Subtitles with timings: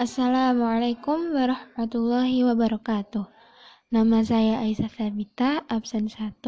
[0.00, 3.28] Assalamualaikum warahmatullahi wabarakatuh.
[3.92, 6.40] Nama saya Aisyah Sabita, absen 1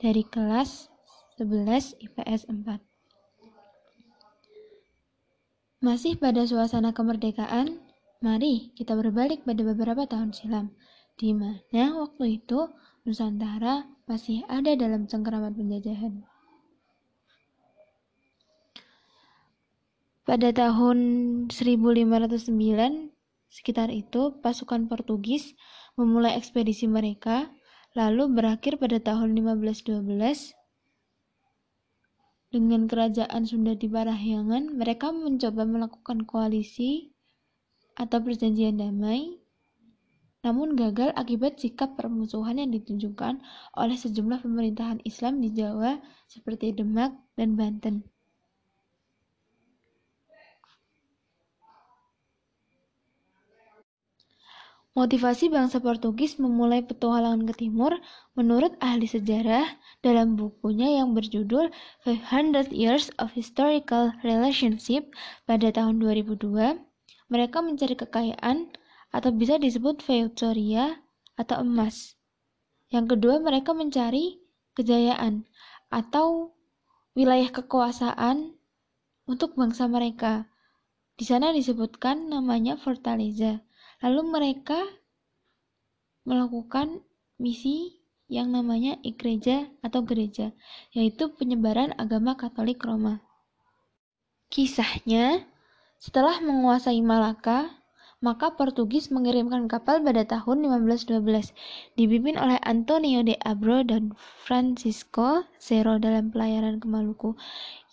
[0.00, 0.88] dari kelas
[1.36, 2.80] 11 IPS 4.
[5.84, 7.84] Masih pada suasana kemerdekaan,
[8.24, 10.72] mari kita berbalik pada beberapa tahun silam,
[11.20, 12.64] di mana waktu itu
[13.04, 16.24] Nusantara masih ada dalam cengkeraman penjajahan.
[20.30, 20.98] Pada tahun
[21.50, 22.46] 1509,
[23.50, 25.58] sekitar itu, pasukan Portugis
[25.98, 27.50] memulai ekspedisi mereka,
[27.98, 30.54] lalu berakhir pada tahun 1512
[32.54, 37.10] dengan kerajaan Sunda di Parahyangan, mereka mencoba melakukan koalisi
[37.98, 39.34] atau perjanjian damai,
[40.46, 43.42] namun gagal akibat sikap permusuhan yang ditunjukkan
[43.74, 45.98] oleh sejumlah pemerintahan Islam di Jawa
[46.30, 48.19] seperti Demak dan Banten.
[55.00, 57.96] Motivasi bangsa Portugis memulai petualangan ke timur
[58.36, 59.64] menurut ahli sejarah
[60.04, 61.72] dalam bukunya yang berjudul
[62.04, 65.08] 500 Years of Historical Relationship
[65.48, 66.84] pada tahun 2002,
[67.32, 68.76] mereka mencari kekayaan
[69.08, 71.00] atau bisa disebut Victoria
[71.32, 72.20] atau emas.
[72.92, 74.36] Yang kedua, mereka mencari
[74.76, 75.48] kejayaan
[75.88, 76.52] atau
[77.16, 78.52] wilayah kekuasaan
[79.24, 80.44] untuk bangsa mereka.
[81.16, 83.64] Di sana disebutkan namanya Fortaleza.
[84.00, 84.80] Lalu mereka
[86.24, 87.04] melakukan
[87.40, 90.54] misi yang namanya Igreja atau gereja,
[90.94, 93.18] yaitu penyebaran agama Katolik Roma.
[94.48, 95.44] Kisahnya,
[95.98, 97.79] setelah menguasai Malaka,
[98.20, 101.56] maka Portugis mengirimkan kapal pada tahun 1512,
[101.96, 104.12] dipimpin oleh Antonio de Abro dan
[104.44, 107.32] Francisco Zero dalam pelayaran ke Maluku,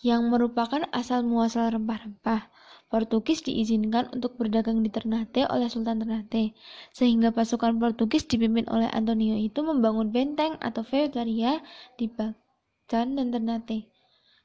[0.04, 2.52] yang merupakan asal muasal rempah-rempah.
[2.88, 6.56] Portugis diizinkan untuk berdagang di Ternate oleh Sultan Ternate,
[6.92, 11.60] sehingga pasukan Portugis dipimpin oleh Antonio itu membangun benteng atau feudtaria
[12.00, 13.97] di Bagjan dan Ternate.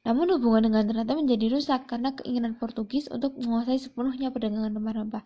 [0.04, 5.24] Namun hubungan dengan Ternate menjadi rusak karena keinginan Portugis untuk menguasai sepenuhnya perdagangan rempah-rempah.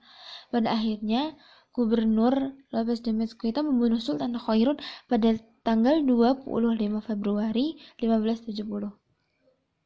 [0.53, 1.33] Pada akhirnya,
[1.73, 6.49] Gubernur Lopes de Mezquita membunuh Sultan Khairun pada tanggal 25
[7.05, 8.93] Februari 1570.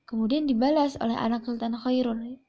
[0.08, 2.40] Kemudian dibalas oleh anak Sultan Khairun,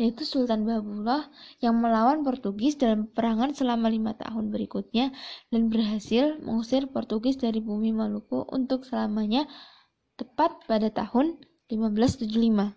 [0.00, 1.28] yaitu Sultan Babullah
[1.60, 5.12] yang melawan Portugis dalam peperangan selama lima tahun berikutnya
[5.52, 9.44] dan berhasil mengusir Portugis dari bumi Maluku untuk selamanya
[10.16, 12.74] tepat pada tahun 1575.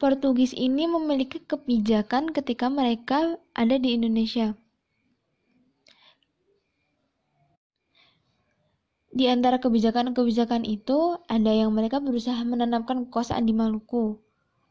[0.00, 4.56] Portugis ini memiliki kebijakan ketika mereka ada di Indonesia.
[9.12, 14.20] Di antara kebijakan-kebijakan itu, ada yang mereka berusaha menanamkan kekuasaan di Maluku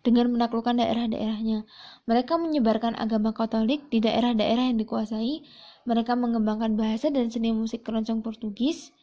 [0.06, 1.66] dengan menaklukkan daerah-daerahnya.
[2.06, 5.42] Mereka menyebarkan agama Katolik di daerah-daerah yang dikuasai.
[5.90, 8.94] Mereka mengembangkan bahasa dan seni musik keroncong Portugis.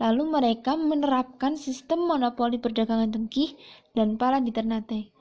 [0.00, 3.52] Lalu mereka menerapkan sistem monopoli perdagangan tengkih
[3.92, 5.12] dan pala di Ternate.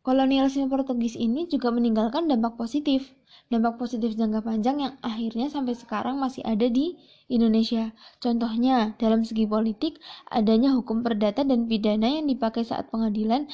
[0.00, 3.12] Kolonialisme Portugis ini juga meninggalkan dampak positif,
[3.52, 6.96] dampak positif jangka panjang yang akhirnya sampai sekarang masih ada di
[7.28, 7.92] Indonesia.
[8.16, 10.00] Contohnya, dalam segi politik,
[10.32, 13.52] adanya hukum perdata dan pidana yang dipakai saat pengadilan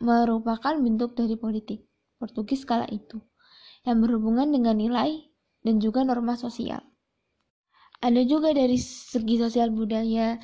[0.00, 1.84] merupakan bentuk dari politik
[2.16, 3.20] Portugis kala itu,
[3.84, 5.28] yang berhubungan dengan nilai
[5.60, 6.80] dan juga norma sosial.
[8.00, 10.40] Ada juga dari segi sosial budaya,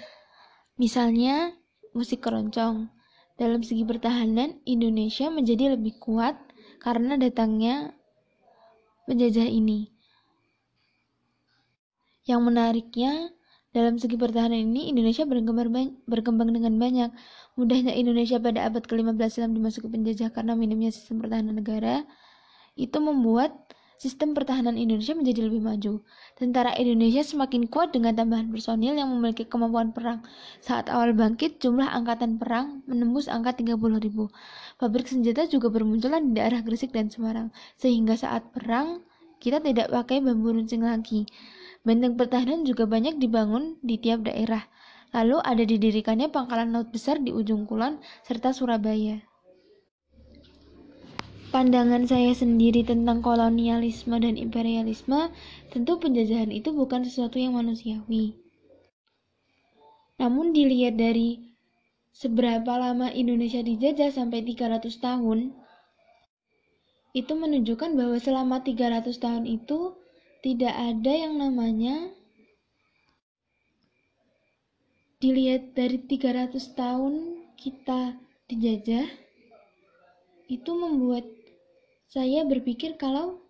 [0.77, 1.57] misalnya
[1.97, 2.93] musik keroncong,
[3.37, 6.37] dalam segi pertahanan, Indonesia menjadi lebih kuat
[6.81, 7.93] karena datangnya
[9.05, 9.93] penjajah ini.
[12.25, 13.13] Yang menariknya,
[13.77, 17.11] dalam segi pertahanan ini, Indonesia berkembang, dengan banyak.
[17.61, 22.09] Mudahnya Indonesia pada abad ke-15 silam dimasuki penjajah karena minimnya sistem pertahanan negara,
[22.73, 23.53] itu membuat
[23.97, 25.93] sistem pertahanan Indonesia menjadi lebih maju.
[26.37, 30.21] Tentara Indonesia semakin kuat dengan tambahan personil yang memiliki kemampuan perang.
[30.61, 34.29] Saat awal bangkit, jumlah angkatan perang menembus angka 30 ribu.
[34.77, 37.49] Pabrik senjata juga bermunculan di daerah Gresik dan Semarang,
[37.81, 39.01] sehingga saat perang,
[39.41, 41.29] kita tidak pakai bambu runcing lagi.
[41.87, 44.65] Benteng pertahanan juga banyak dibangun di tiap daerah.
[45.15, 49.36] Lalu ada didirikannya pangkalan laut besar di ujung kulon serta Surabaya.
[51.57, 55.33] Pandangan saya sendiri tentang kolonialisme dan imperialisme,
[55.73, 58.37] tentu penjajahan itu bukan sesuatu yang manusiawi.
[60.21, 61.49] Namun dilihat dari
[62.13, 65.57] seberapa lama Indonesia dijajah sampai 300 tahun,
[67.17, 69.97] itu menunjukkan bahwa selama 300 tahun itu
[70.45, 72.13] tidak ada yang namanya
[75.25, 79.09] dilihat dari 300 tahun kita dijajah
[80.53, 81.25] itu membuat
[82.07, 83.43] saya berpikir kalau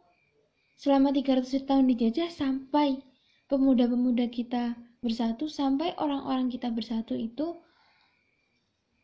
[0.81, 3.05] selama 300 tahun dijajah sampai
[3.49, 7.56] pemuda-pemuda kita bersatu sampai orang-orang kita bersatu itu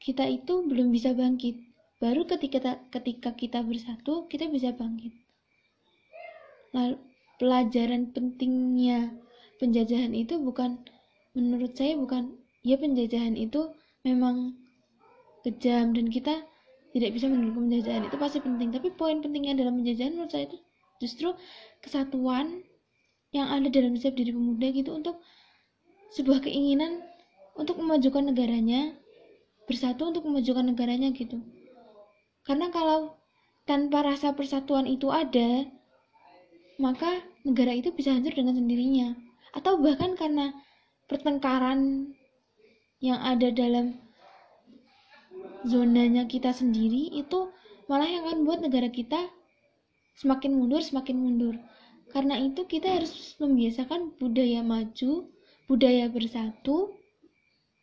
[0.02, 1.62] kita itu belum bisa bangkit.
[2.02, 5.14] Baru ketika ketika kita bersatu kita bisa bangkit.
[6.75, 6.98] Lalu
[7.38, 9.14] pelajaran pentingnya
[9.62, 10.82] penjajahan itu bukan
[11.38, 12.34] menurut saya bukan
[12.66, 13.70] ya penjajahan itu
[14.02, 14.58] memang
[15.46, 16.43] kejam dan kita
[16.93, 18.06] tidak bisa mendukung penjajahan.
[18.06, 18.69] Itu pasti penting.
[18.73, 20.59] Tapi poin pentingnya dalam penjajahan menurut saya itu
[21.00, 21.35] justru
[21.83, 22.62] kesatuan
[23.33, 25.17] yang ada dalam setiap diri pemuda gitu untuk
[26.12, 27.00] sebuah keinginan
[27.56, 28.93] untuk memajukan negaranya
[29.65, 31.41] bersatu untuk memajukan negaranya gitu.
[32.44, 33.17] Karena kalau
[33.65, 35.65] tanpa rasa persatuan itu ada
[36.77, 39.17] maka negara itu bisa hancur dengan sendirinya.
[39.56, 40.53] Atau bahkan karena
[41.09, 42.12] pertengkaran
[43.03, 43.99] yang ada dalam
[45.67, 47.50] zonanya kita sendiri itu
[47.87, 49.31] malah yang akan buat negara kita
[50.19, 51.55] semakin mundur semakin mundur.
[52.12, 55.32] Karena itu kita harus membiasakan budaya maju,
[55.64, 56.93] budaya bersatu,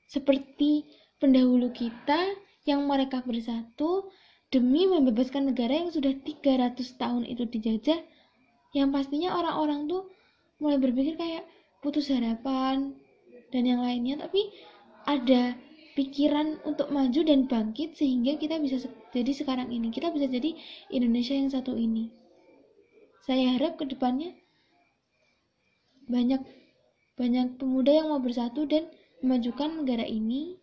[0.06, 0.86] seperti
[1.18, 2.38] pendahulu kita
[2.70, 4.14] yang mereka bersatu
[4.54, 8.00] demi membebaskan negara yang sudah 300 tahun itu dijajah,
[8.78, 10.06] yang pastinya orang-orang tuh
[10.62, 11.50] mulai berpikir kayak
[11.82, 12.94] putus harapan
[13.50, 14.54] dan yang lainnya, tapi
[15.10, 15.58] ada
[15.98, 20.54] pikiran untuk maju dan bangkit sehingga kita bisa jadi sekarang ini, kita bisa jadi
[20.94, 22.14] Indonesia yang satu ini.
[23.26, 24.34] Saya harap ke depannya
[26.10, 26.42] banyak
[27.14, 28.90] banyak pemuda yang mau bersatu dan
[29.22, 30.58] memajukan negara ini.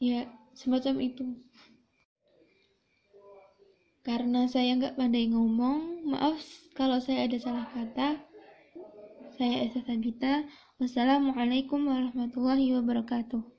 [0.00, 1.24] Ya semacam itu.
[4.06, 6.40] Karena saya nggak pandai ngomong maaf
[6.78, 8.35] kalau saya ada salah kata
[9.36, 10.48] saya Esa Sabita
[10.80, 13.55] wassalamualaikum warahmatullahi wabarakatuh